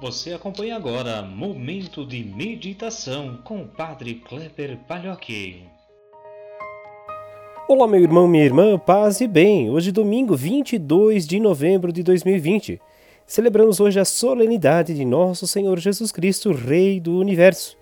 Você 0.00 0.32
acompanha 0.32 0.76
agora 0.76 1.22
Momento 1.22 2.06
de 2.06 2.22
Meditação 2.22 3.40
com 3.42 3.62
o 3.62 3.66
Padre 3.66 4.14
Kleber 4.14 4.78
Palhoque. 4.86 5.64
Olá, 7.68 7.88
meu 7.88 8.00
irmão, 8.00 8.28
minha 8.28 8.44
irmã, 8.44 8.78
paz 8.78 9.20
e 9.20 9.26
bem. 9.26 9.68
Hoje, 9.68 9.90
domingo 9.90 10.36
22 10.36 11.26
de 11.26 11.40
novembro 11.40 11.92
de 11.92 12.04
2020. 12.04 12.80
Celebramos 13.26 13.80
hoje 13.80 13.98
a 13.98 14.04
solenidade 14.04 14.94
de 14.94 15.04
Nosso 15.04 15.48
Senhor 15.48 15.76
Jesus 15.80 16.12
Cristo, 16.12 16.52
Rei 16.52 17.00
do 17.00 17.18
Universo. 17.18 17.76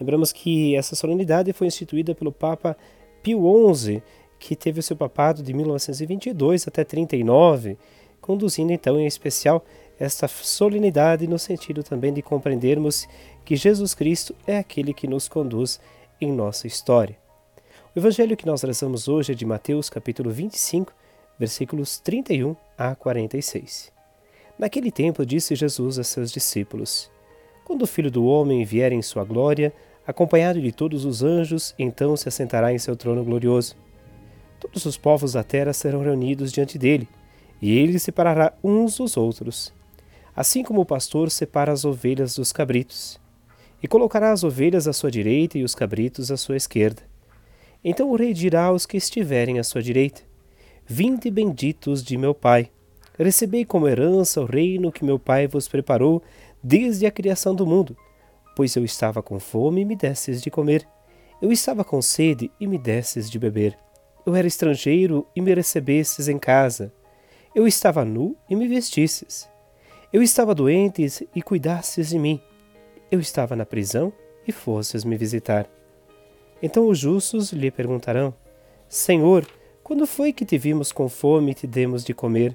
Lembramos 0.00 0.32
que 0.32 0.74
essa 0.74 0.96
solenidade 0.96 1.52
foi 1.52 1.68
instituída 1.68 2.12
pelo 2.12 2.32
Papa 2.32 2.76
Pio 3.22 3.40
XI, 3.72 4.02
que 4.36 4.56
teve 4.56 4.80
o 4.80 4.82
seu 4.82 4.96
papado 4.96 5.44
de 5.44 5.54
1922 5.54 6.66
até 6.66 6.82
39, 6.82 7.78
conduzindo 8.20 8.72
então 8.72 8.98
em 8.98 9.06
especial 9.06 9.64
esta 10.02 10.26
solenidade 10.26 11.28
no 11.28 11.38
sentido 11.38 11.84
também 11.84 12.12
de 12.12 12.20
compreendermos 12.22 13.08
que 13.44 13.54
Jesus 13.54 13.94
Cristo 13.94 14.34
é 14.44 14.58
aquele 14.58 14.92
que 14.92 15.06
nos 15.06 15.28
conduz 15.28 15.80
em 16.20 16.32
nossa 16.32 16.66
história. 16.66 17.16
O 17.94 18.00
evangelho 18.00 18.36
que 18.36 18.44
nós 18.44 18.62
rezamos 18.62 19.06
hoje 19.06 19.30
é 19.30 19.34
de 19.34 19.46
Mateus 19.46 19.88
capítulo 19.88 20.28
25, 20.28 20.92
versículos 21.38 22.00
31 22.00 22.56
a 22.76 22.96
46. 22.96 23.92
Naquele 24.58 24.90
tempo 24.90 25.24
disse 25.24 25.54
Jesus 25.54 26.00
a 26.00 26.02
seus 26.02 26.32
discípulos: 26.32 27.08
Quando 27.64 27.82
o 27.82 27.86
Filho 27.86 28.10
do 28.10 28.24
Homem 28.24 28.64
vier 28.64 28.90
em 28.90 29.02
sua 29.02 29.22
glória, 29.22 29.72
acompanhado 30.04 30.60
de 30.60 30.72
todos 30.72 31.04
os 31.04 31.22
anjos, 31.22 31.76
então 31.78 32.16
se 32.16 32.28
assentará 32.28 32.72
em 32.72 32.78
seu 32.78 32.96
trono 32.96 33.22
glorioso. 33.22 33.76
Todos 34.58 34.84
os 34.84 34.96
povos 34.96 35.34
da 35.34 35.44
terra 35.44 35.72
serão 35.72 36.02
reunidos 36.02 36.50
diante 36.50 36.76
dele, 36.76 37.08
e 37.60 37.78
ele 37.78 38.00
separará 38.00 38.52
uns 38.64 38.96
dos 38.96 39.16
outros, 39.16 39.72
assim 40.34 40.62
como 40.62 40.80
o 40.80 40.86
pastor 40.86 41.30
separa 41.30 41.72
as 41.72 41.84
ovelhas 41.84 42.34
dos 42.34 42.52
cabritos, 42.52 43.20
e 43.82 43.88
colocará 43.88 44.32
as 44.32 44.44
ovelhas 44.44 44.86
à 44.86 44.92
sua 44.92 45.10
direita 45.10 45.58
e 45.58 45.64
os 45.64 45.74
cabritos 45.74 46.30
à 46.30 46.36
sua 46.36 46.56
esquerda. 46.56 47.02
Então 47.84 48.10
o 48.10 48.16
rei 48.16 48.32
dirá 48.32 48.64
aos 48.64 48.86
que 48.86 48.96
estiverem 48.96 49.58
à 49.58 49.64
sua 49.64 49.82
direita: 49.82 50.22
Vinde 50.86 51.30
benditos 51.30 52.02
de 52.02 52.16
meu 52.16 52.34
Pai 52.34 52.70
Recebei 53.18 53.64
como 53.64 53.88
herança 53.88 54.40
o 54.40 54.46
reino 54.46 54.90
que 54.90 55.04
meu 55.04 55.18
Pai 55.18 55.46
vos 55.46 55.68
preparou 55.68 56.22
desde 56.62 57.06
a 57.06 57.10
criação 57.10 57.54
do 57.54 57.66
mundo. 57.66 57.96
Pois 58.56 58.74
eu 58.74 58.84
estava 58.84 59.22
com 59.22 59.38
fome 59.38 59.82
e 59.82 59.84
me 59.84 59.94
desses 59.94 60.40
de 60.40 60.50
comer. 60.50 60.86
Eu 61.40 61.52
estava 61.52 61.84
com 61.84 62.00
sede 62.00 62.50
e 62.58 62.66
me 62.66 62.78
desses 62.78 63.30
de 63.30 63.38
beber. 63.38 63.78
Eu 64.24 64.34
era 64.34 64.46
estrangeiro 64.46 65.26
e 65.36 65.40
me 65.40 65.54
recebesses 65.54 66.28
em 66.28 66.38
casa. 66.38 66.92
Eu 67.54 67.66
estava 67.66 68.04
nu 68.04 68.36
e 68.48 68.56
me 68.56 68.66
vestisses. 68.66 69.51
Eu 70.12 70.22
estava 70.22 70.54
doente 70.54 71.26
e 71.34 71.40
cuidasses 71.40 72.10
de 72.10 72.18
mim. 72.18 72.38
Eu 73.10 73.18
estava 73.18 73.56
na 73.56 73.64
prisão 73.64 74.12
e 74.46 74.52
fosses 74.52 75.04
me 75.04 75.16
visitar. 75.16 75.66
Então 76.62 76.86
os 76.86 76.98
justos 76.98 77.50
lhe 77.50 77.70
perguntarão: 77.70 78.34
Senhor, 78.88 79.46
quando 79.82 80.06
foi 80.06 80.30
que 80.30 80.44
te 80.44 80.58
vimos 80.58 80.92
com 80.92 81.08
fome 81.08 81.52
e 81.52 81.54
te 81.54 81.66
demos 81.66 82.04
de 82.04 82.12
comer? 82.12 82.54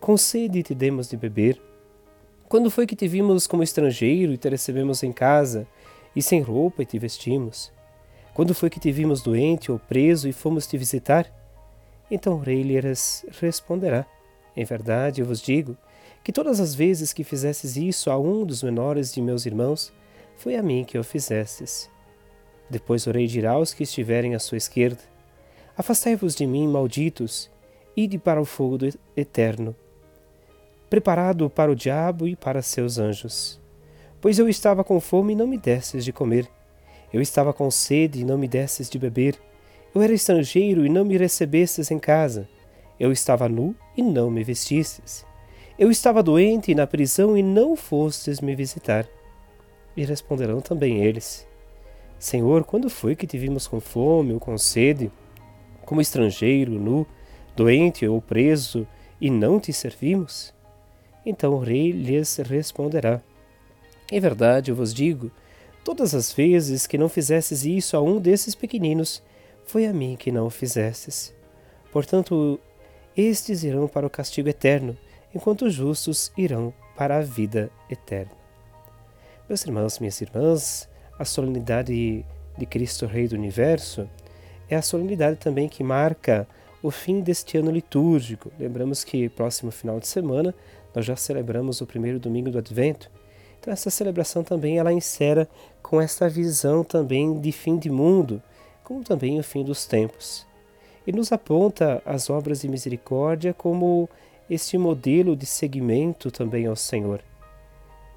com 0.00 0.18
sede 0.18 0.62
te 0.62 0.74
demos 0.74 1.08
de 1.08 1.16
beber? 1.16 1.60
Quando 2.46 2.70
foi 2.70 2.86
que 2.86 2.94
te 2.94 3.08
vimos 3.08 3.46
como 3.46 3.62
estrangeiro 3.62 4.32
e 4.32 4.36
te 4.36 4.50
recebemos 4.50 5.02
em 5.02 5.12
casa, 5.12 5.66
e 6.14 6.20
sem 6.20 6.42
roupa 6.42 6.82
e 6.82 6.86
te 6.86 6.98
vestimos? 6.98 7.72
Quando 8.34 8.54
foi 8.54 8.68
que 8.68 8.78
te 8.78 8.92
vimos 8.92 9.22
doente 9.22 9.72
ou 9.72 9.78
preso 9.78 10.28
e 10.28 10.32
fomos 10.32 10.66
te 10.66 10.76
visitar? 10.76 11.26
Então 12.10 12.34
o 12.34 12.38
rei 12.38 12.62
lhe 12.62 12.78
responderá: 13.40 14.06
Em 14.54 14.64
verdade, 14.64 15.22
eu 15.22 15.26
vos 15.26 15.40
digo 15.40 15.76
que 16.24 16.32
todas 16.32 16.58
as 16.58 16.74
vezes 16.74 17.12
que 17.12 17.22
fizesses 17.22 17.76
isso 17.76 18.10
a 18.10 18.18
um 18.18 18.44
dos 18.44 18.64
menores 18.64 19.14
de 19.14 19.22
meus 19.22 19.46
irmãos, 19.46 19.92
foi 20.36 20.56
a 20.56 20.62
mim 20.62 20.84
que 20.84 20.98
o 20.98 21.04
fizestes. 21.04 21.88
Depois 22.68 23.06
o 23.06 23.12
rei 23.12 23.28
dirá 23.28 23.52
aos 23.52 23.72
que 23.72 23.84
estiverem 23.84 24.34
à 24.34 24.40
sua 24.40 24.58
esquerda: 24.58 25.02
Afastai-vos 25.76 26.34
de 26.34 26.46
mim, 26.46 26.66
malditos, 26.66 27.48
ide 27.96 28.18
para 28.18 28.40
o 28.40 28.44
fogo 28.44 28.88
eterno 29.16 29.76
preparado 30.94 31.50
para 31.50 31.72
o 31.72 31.74
diabo 31.74 32.28
e 32.28 32.36
para 32.36 32.62
seus 32.62 32.98
anjos. 32.98 33.60
Pois 34.20 34.38
eu 34.38 34.48
estava 34.48 34.84
com 34.84 35.00
fome 35.00 35.32
e 35.32 35.36
não 35.36 35.44
me 35.44 35.58
desses 35.58 36.04
de 36.04 36.12
comer. 36.12 36.48
Eu 37.12 37.20
estava 37.20 37.52
com 37.52 37.68
sede 37.68 38.20
e 38.20 38.24
não 38.24 38.38
me 38.38 38.46
desses 38.46 38.88
de 38.88 38.96
beber. 38.96 39.36
Eu 39.92 40.00
era 40.00 40.12
estrangeiro 40.12 40.86
e 40.86 40.88
não 40.88 41.04
me 41.04 41.18
recebestes 41.18 41.90
em 41.90 41.98
casa. 41.98 42.48
Eu 42.98 43.10
estava 43.10 43.48
nu 43.48 43.74
e 43.96 44.02
não 44.02 44.30
me 44.30 44.44
vestistes. 44.44 45.26
Eu 45.76 45.90
estava 45.90 46.22
doente 46.22 46.70
e 46.70 46.74
na 46.74 46.86
prisão 46.86 47.36
e 47.36 47.42
não 47.42 47.74
fostes 47.74 48.40
me 48.40 48.54
visitar. 48.54 49.08
E 49.96 50.04
responderão 50.04 50.60
também 50.60 51.04
eles: 51.04 51.48
Senhor, 52.16 52.62
quando 52.62 52.88
foi 52.88 53.16
que 53.16 53.26
te 53.26 53.36
vimos 53.36 53.66
com 53.66 53.80
fome 53.80 54.32
ou 54.32 54.38
com 54.38 54.56
sede, 54.56 55.10
como 55.84 56.00
estrangeiro, 56.00 56.72
nu, 56.72 57.04
doente 57.56 58.06
ou 58.06 58.22
preso, 58.22 58.86
e 59.20 59.28
não 59.28 59.58
te 59.58 59.72
servimos? 59.72 60.54
Então 61.26 61.54
o 61.54 61.58
rei 61.58 61.90
lhes 61.90 62.36
responderá: 62.36 63.20
Em 64.12 64.20
verdade, 64.20 64.70
eu 64.70 64.76
vos 64.76 64.94
digo, 64.94 65.28
todas 65.82 66.14
as 66.14 66.32
vezes 66.32 66.86
que 66.86 66.96
não 66.96 67.08
fizesses 67.08 67.64
isso 67.64 67.96
a 67.96 68.00
um 68.00 68.20
desses 68.20 68.54
pequeninos, 68.54 69.20
foi 69.64 69.86
a 69.86 69.92
mim 69.92 70.14
que 70.16 70.30
não 70.30 70.46
o 70.46 70.50
fizestes. 70.50 71.34
Portanto, 71.90 72.60
estes 73.16 73.64
irão 73.64 73.88
para 73.88 74.06
o 74.06 74.10
castigo 74.10 74.48
eterno, 74.48 74.96
enquanto 75.34 75.66
os 75.66 75.74
justos 75.74 76.32
irão 76.36 76.72
para 76.96 77.18
a 77.18 77.20
vida 77.20 77.70
eterna. 77.90 78.32
Meus 79.48 79.64
irmãos, 79.64 79.98
minhas 79.98 80.20
irmãs, 80.20 80.88
a 81.18 81.24
solenidade 81.24 82.24
de 82.56 82.66
Cristo 82.66 83.06
Rei 83.06 83.28
do 83.28 83.34
Universo 83.34 84.08
é 84.68 84.76
a 84.76 84.82
solenidade 84.82 85.36
também 85.36 85.68
que 85.68 85.82
marca 85.82 86.46
o 86.82 86.90
fim 86.90 87.20
deste 87.20 87.58
ano 87.58 87.70
litúrgico. 87.70 88.50
Lembramos 88.58 89.04
que 89.04 89.28
próximo 89.28 89.70
final 89.70 89.98
de 89.98 90.06
semana 90.06 90.54
nós 90.94 91.04
já 91.04 91.16
celebramos 91.16 91.80
o 91.80 91.86
primeiro 91.86 92.18
domingo 92.18 92.50
do 92.50 92.58
Advento. 92.58 93.10
Então 93.58 93.72
essa 93.72 93.90
celebração 93.90 94.44
também 94.44 94.78
ela 94.78 94.92
insera 94.92 95.48
com 95.82 96.00
essa 96.00 96.28
visão 96.28 96.84
também 96.84 97.40
de 97.40 97.50
fim 97.50 97.78
de 97.78 97.90
mundo, 97.90 98.42
como 98.82 99.02
também 99.02 99.38
o 99.38 99.42
fim 99.42 99.64
dos 99.64 99.86
tempos. 99.86 100.46
E 101.06 101.12
nos 101.12 101.32
aponta 101.32 102.02
as 102.04 102.30
obras 102.30 102.60
de 102.60 102.68
misericórdia 102.68 103.52
como 103.52 104.08
este 104.48 104.76
modelo 104.76 105.34
de 105.34 105.46
seguimento 105.46 106.30
também 106.30 106.66
ao 106.66 106.76
Senhor. 106.76 107.22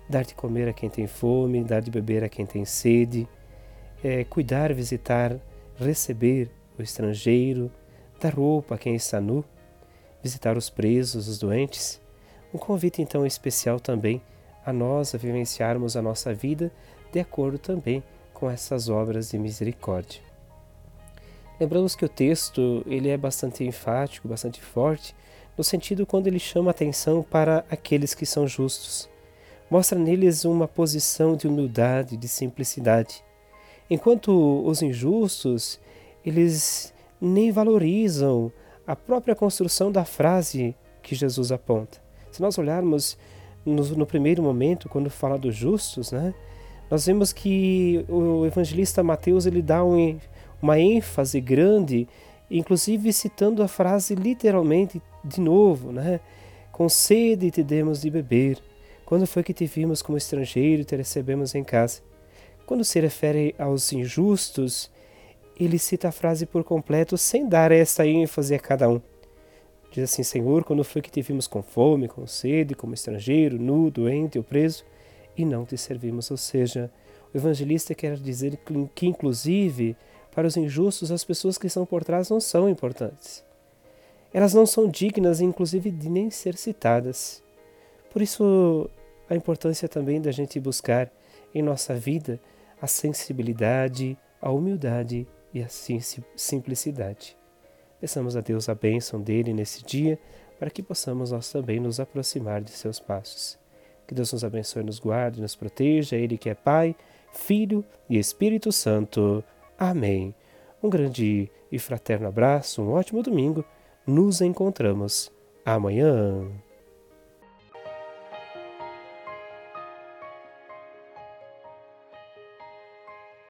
Dar 0.10 0.24
de 0.24 0.36
comer 0.36 0.68
a 0.68 0.74
quem 0.74 0.90
tem 0.90 1.08
fome, 1.08 1.64
dar 1.64 1.82
de 1.82 1.92
beber 1.92 2.24
a 2.24 2.30
quem 2.30 2.46
tem 2.46 2.66
sede, 2.66 3.28
é, 4.04 4.24
cuidar, 4.24 4.74
visitar, 4.74 5.38
receber 5.78 6.50
o 6.78 6.82
estrangeiro, 6.82 7.72
dar 8.20 8.34
roupa 8.34 8.76
a 8.76 8.78
quem 8.78 8.96
está 8.96 9.22
nu, 9.22 9.44
visitar 10.22 10.58
os 10.58 10.70
presos, 10.70 11.28
os 11.28 11.40
doentes, 11.40 12.02
um 12.54 12.58
convite 12.58 13.02
então 13.02 13.26
especial 13.26 13.80
também 13.80 14.22
a 14.66 14.74
nós 14.74 15.16
a 15.16 15.18
vivenciarmos 15.18 15.96
a 15.96 16.02
nossa 16.02 16.34
vida 16.34 16.72
de 17.12 17.20
acordo 17.20 17.58
também 17.58 18.04
com 18.34 18.50
essas 18.50 18.90
obras 18.90 19.32
de 19.32 19.38
misericórdia. 19.38 20.22
Lembramos 21.59 21.96
que 21.96 22.06
o 22.06 22.09
texto 22.09 22.84
ele 22.86 23.09
é 23.09 23.18
bastante 23.18 23.64
enfático, 23.64 24.28
bastante 24.28 24.62
forte, 24.62 25.16
no 25.57 25.63
sentido 25.63 26.06
quando 26.06 26.28
ele 26.28 26.40
chama 26.40 26.72
atenção 26.72 27.23
para 27.23 27.66
aqueles 27.69 28.13
que 28.13 28.25
são 28.25 28.47
justos. 28.47 29.09
Mostra 29.69 29.97
neles 29.97 30.45
uma 30.45 30.68
posição 30.68 31.35
de 31.35 31.47
humildade, 31.47 32.16
de 32.16 32.28
simplicidade. 32.28 33.23
Enquanto 33.90 34.63
os 34.66 34.81
injustos, 34.81 35.79
eles 36.23 36.94
nem 37.19 37.51
valorizam 37.51 38.51
a 38.85 38.96
própria 38.96 39.35
construção 39.35 39.91
da 39.91 40.06
frase 40.06 40.75
que 41.01 41.16
Jesus 41.16 41.51
aponta. 41.51 42.01
Se 42.31 42.41
nós 42.41 42.57
olharmos 42.57 43.17
no, 43.66 43.84
no 43.96 44.05
primeiro 44.05 44.43
momento, 44.43 44.87
quando 44.87 45.09
fala 45.09 45.37
dos 45.37 45.55
justos, 45.55 46.11
né, 46.11 46.34
nós 46.90 47.05
vemos 47.05 47.34
que 47.34 48.05
o 48.08 48.46
evangelista 48.46 49.03
Mateus 49.03 49.46
ele 49.46 49.61
dá 49.61 49.84
um, 49.84 50.17
uma 50.61 50.79
ênfase 50.79 51.41
grande, 51.41 52.08
inclusive 52.49 53.11
citando 53.11 53.61
a 53.61 53.67
frase 53.67 54.16
literalmente 54.16 55.02
de 55.28 55.41
novo, 55.41 55.91
né? 55.91 56.20
Com 56.72 56.88
sede 56.88 57.52
te 57.52 57.64
demos 57.64 58.02
de 58.02 58.09
beber. 58.09 58.58
Quando 59.06 59.26
foi 59.26 59.44
que 59.44 59.53
te 59.53 59.66
vimos 59.66 60.02
como 60.02 60.18
estrangeiro 60.18 60.82
e 60.82 60.85
te 60.85 60.96
recebemos 60.96 61.56
em 61.56 61.64
casa? 61.64 62.02
Quando 62.66 62.84
se 62.84 63.00
refere 63.00 63.56
aos 63.58 63.91
injustos, 63.94 64.91
ele 65.59 65.79
cita 65.79 66.09
a 66.09 66.12
frase 66.12 66.46
por 66.46 66.64
completo 66.64 67.18
sem 67.18 67.47
dar 67.47 67.72
essa 67.72 68.06
ênfase 68.06 68.53
a 68.53 68.59
cada 68.59 68.90
um. 68.90 69.02
Diz 69.91 70.03
assim: 70.03 70.24
Senhor, 70.24 70.64
quando 70.64 70.84
foi 70.84 71.02
que 71.02 71.09
te 71.09 71.22
vimos 71.22 71.47
com 71.47 71.64
fome, 71.64 72.08
com 72.08 72.28
sede, 72.28 72.76
como 72.76 72.94
estrangeiro, 72.94 73.58
nu, 73.58 73.90
doente 73.90 74.38
ou 74.38 74.44
preso, 74.44 74.84
e 75.38 75.46
não 75.46 75.66
te 75.66 75.78
servimos? 75.78 76.30
Ou 76.30 76.38
seja, 76.38 76.91
o 77.34 77.38
evangelista 77.38 77.96
quer 77.96 78.18
dizer 78.18 78.59
que, 78.94 79.08
inclusive, 79.08 79.96
para 80.32 80.47
os 80.47 80.58
injustos, 80.58 81.12
as 81.12 81.23
pessoas 81.23 81.58
que 81.58 81.68
estão 81.68 81.85
por 81.85 82.03
trás 82.03 82.30
não 82.30 82.40
são 82.40 82.70
importantes. 82.70 83.44
Elas 84.37 84.53
não 84.53 84.67
são 84.67 84.87
dignas, 84.87 85.41
inclusive, 85.41 85.89
de 85.89 86.11
nem 86.11 86.29
ser 86.29 86.55
citadas. 86.55 87.41
Por 88.11 88.22
isso, 88.22 88.87
a 89.28 89.35
importância 89.35 89.89
também 89.89 90.22
da 90.22 90.31
gente 90.31 90.59
buscar 90.59 91.11
em 91.55 91.63
nossa 91.63 91.95
vida 91.95 92.39
a 92.79 92.85
sensibilidade, 92.85 94.16
a 94.39 94.51
humildade 94.51 95.28
e 95.51 95.63
a 95.63 95.67
simplicidade. 96.35 97.35
Peçamos 97.99 98.37
a 98.37 98.41
Deus 98.41 98.69
a 98.69 98.75
bênção 98.75 99.19
dele 99.19 99.55
nesse 99.55 99.84
dia, 99.84 100.19
para 100.59 100.69
que 100.69 100.84
possamos 100.84 101.31
nós 101.31 101.51
também 101.51 101.79
nos 101.79 101.99
aproximar 101.99 102.61
de 102.61 102.69
seus 102.69 102.99
passos. 102.99 103.57
Que 104.05 104.13
Deus 104.13 104.31
nos 104.31 104.43
abençoe, 104.43 104.84
nos 104.84 104.99
guarde, 104.99 105.41
nos 105.41 105.55
proteja, 105.55 106.16
Ele 106.16 106.37
que 106.37 106.51
é 106.51 106.53
Pai, 106.53 106.95
Filho 107.34 107.84
e 108.07 108.19
Espírito 108.19 108.72
Santo. 108.72 109.43
Amém. 109.79 110.35
Um 110.84 110.91
grande 110.91 111.49
e 111.72 111.79
fraterno 111.79 112.28
abraço, 112.28 112.84
um 112.84 112.91
ótimo 112.91 113.23
domingo. 113.23 113.66
Nos 114.08 114.40
encontramos 114.40 115.30
amanhã. 115.66 116.50